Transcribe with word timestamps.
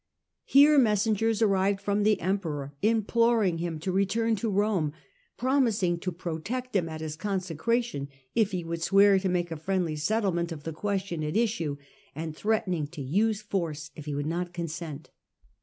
Here 0.45 0.79
mes 0.79 1.05
sengers 1.05 1.43
arrived 1.43 1.79
from 1.79 2.01
the 2.01 2.19
emperor, 2.21 2.73
imploring 2.81 3.59
him 3.59 3.77
to 3.81 3.91
return 3.91 4.35
to 4.37 4.49
Rome, 4.49 4.93
promising 5.37 5.99
to 5.99 6.11
protect 6.11 6.75
him 6.75 6.89
at 6.89 7.01
his 7.01 7.15
conse 7.15 7.55
cration 7.55 8.07
if 8.33 8.49
he 8.49 8.63
would 8.63 8.81
swear 8.81 9.19
to 9.19 9.29
make 9.29 9.51
a 9.51 9.57
friendly 9.57 9.95
settlement 9.95 10.51
of 10.51 10.63
the 10.63 10.73
questions 10.73 11.23
at 11.23 11.37
issue, 11.37 11.77
and 12.15 12.35
threatening 12.35 12.87
to 12.87 13.01
use 13.03 13.43
force 13.43 13.91
if 13.95 14.05
he 14.05 14.15
would 14.15 14.25
not 14.25 14.53
consent. 14.53 15.11